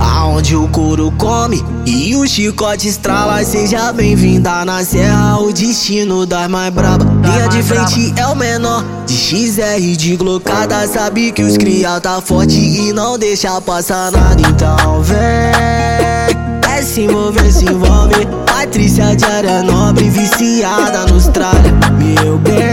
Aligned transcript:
Aonde 0.00 0.56
o 0.56 0.68
couro 0.68 1.12
come 1.18 1.64
e 1.84 2.16
o 2.16 2.26
chicote 2.26 2.88
estrala 2.88 3.44
Seja 3.44 3.92
bem-vinda 3.92 4.64
na 4.64 4.84
serra, 4.84 5.38
o 5.38 5.52
destino 5.52 6.24
das 6.24 6.48
mais 6.48 6.72
braba. 6.72 7.04
Linha 7.22 7.48
de 7.48 7.62
frente 7.62 8.14
é 8.16 8.26
o 8.26 8.34
menor, 8.34 8.84
de 9.06 9.14
XR 9.14 9.96
de 9.96 10.16
glocada 10.16 10.86
Sabe 10.86 11.32
que 11.32 11.42
os 11.42 11.56
cria 11.56 12.00
tá 12.00 12.20
forte 12.20 12.58
e 12.58 12.92
não 12.92 13.18
deixa 13.18 13.60
passar 13.60 14.10
nada. 14.10 14.40
Então 14.40 15.02
vem, 15.02 15.18
é 15.18 16.82
se 16.82 17.02
envolver, 17.02 17.52
se 17.52 17.64
envolve. 17.64 18.26
Patrícia 18.46 19.14
de 19.14 19.24
área 19.24 19.62
nobre, 19.62 20.08
viciada 20.10 21.06
nos 21.06 21.28
tralha. 21.28 21.72
Meu 21.98 22.38
bem 22.38 22.69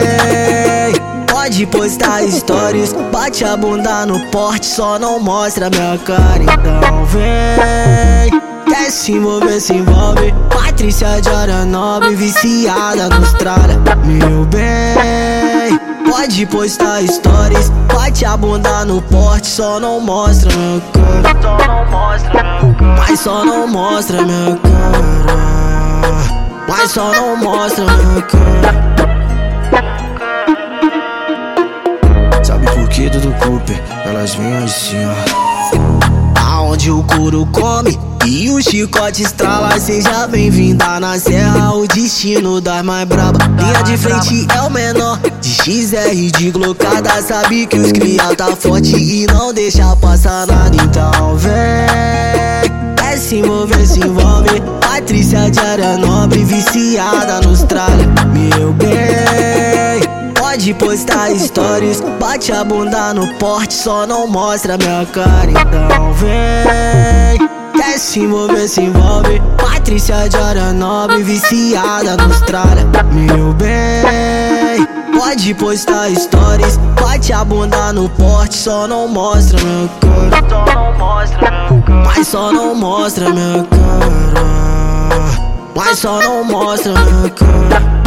postar 1.67 2.27
stories. 2.29 2.93
Bate 3.11 3.43
a 3.45 3.55
bunda 3.55 4.05
no 4.05 4.19
porte, 4.31 4.65
só 4.65 4.97
não 4.99 5.19
mostra 5.19 5.69
minha 5.69 5.97
cara. 5.99 6.43
Então 6.43 7.05
vem, 7.05 8.41
quer 8.67 8.91
se 8.91 9.13
envolver, 9.13 9.59
se 9.59 9.73
envolve. 9.73 10.33
Patrícia 10.49 11.21
de 11.21 11.29
área 11.29 11.65
nobre, 11.65 12.15
viciada 12.15 13.09
nos 13.09 13.33
tralha. 13.33 13.79
Meu 14.05 14.45
bem, 14.45 15.79
pode 16.09 16.45
postar 16.47 17.01
stories. 17.07 17.69
Bate 17.93 18.25
a 18.25 18.37
bunda 18.37 18.85
no 18.85 19.01
porte, 19.03 19.47
só 19.47 19.79
não 19.79 19.99
mostra 19.99 20.51
minha 20.55 20.81
cara. 20.93 21.37
Só 21.41 21.67
não 21.67 21.85
mostra 21.91 22.43
meu 22.43 22.73
cara. 22.75 22.95
Mas 22.97 23.19
só 23.19 23.45
não 23.45 23.67
mostra 23.67 24.21
minha 24.23 24.57
cara. 24.57 25.17
Mas 26.67 26.91
só 26.91 27.11
não 27.13 27.37
mostra 27.37 27.85
minha 27.85 28.21
cara. 28.21 28.86
Elas 34.27 34.35
vêm 34.35 34.57
assim, 34.57 34.97
ó. 35.05 36.41
Aonde 36.41 36.91
o 36.91 37.01
couro 37.03 37.45
come 37.45 37.97
e 38.25 38.49
o 38.49 38.61
chicote 38.61 39.23
estrala. 39.23 39.79
Seja 39.79 40.27
bem-vinda 40.27 40.99
na 40.99 41.17
serra, 41.17 41.73
o 41.73 41.87
destino 41.87 42.59
das 42.59 42.83
mais 42.83 43.07
braba. 43.07 43.39
Linha 43.57 43.83
de 43.83 43.95
frente 43.95 44.45
é 44.53 44.61
o 44.61 44.69
menor, 44.69 45.17
de 45.39 45.49
XR 45.49 46.37
de 46.37 46.51
glocada. 46.51 47.21
Sabe 47.21 47.67
que 47.67 47.77
os 47.77 47.91
cria 47.93 48.35
tá 48.35 48.53
forte 48.55 48.97
e 48.97 49.25
não 49.27 49.53
deixa 49.53 49.95
passar 49.95 50.45
nada. 50.45 50.75
Então 50.75 51.37
vem, 51.37 51.53
é 53.09 53.17
se 53.17 53.37
envolver, 53.37 53.85
se 53.87 53.99
envolve. 53.99 54.61
Patrícia 54.81 55.49
de 55.49 55.59
área 55.59 55.97
nobre, 55.97 56.43
viciada 56.43 57.39
nos 57.47 57.63
tralha. 57.63 58.07
Meu 58.33 58.73
bem, 58.73 58.86
postar 60.77 61.35
stories. 61.37 62.01
Bate 62.19 62.51
a 62.51 62.63
bunda 62.63 63.13
no 63.13 63.27
porte, 63.35 63.73
só 63.73 64.05
não 64.05 64.27
mostra 64.27 64.77
minha 64.77 65.05
cara. 65.07 65.49
Então 65.49 66.13
vem, 66.13 67.49
quer 67.75 67.97
se 67.97 68.21
envolver, 68.21 68.67
se 68.67 68.81
envolve. 68.81 69.41
Patrícia 69.57 70.27
de 70.29 70.37
área 70.37 70.73
nobre, 70.73 71.23
viciada 71.23 72.17
nos 72.17 72.41
tralha. 72.41 72.85
Meu 73.11 73.53
bem, 73.53 74.87
pode 75.17 75.53
postar 75.55 76.09
stories. 76.15 76.77
Bate 76.99 77.33
a 77.33 77.43
bunda 77.43 77.93
no 77.93 78.09
porte, 78.09 78.55
só 78.55 78.87
não 78.87 79.07
mostra 79.07 79.59
minha 79.63 79.89
cara. 79.99 80.37
Só 80.49 80.73
não 80.73 80.93
mostra 80.97 81.51
meu 81.51 81.81
cara. 81.83 82.03
Mas 82.05 82.27
só 82.27 82.51
não 82.51 82.75
mostra 82.75 83.29
minha 83.29 83.63
cara. 83.65 84.47
Mas 85.75 85.99
só 85.99 86.19
não 86.21 86.43
mostra 86.43 86.93
minha 86.93 87.29
cara. 87.29 88.06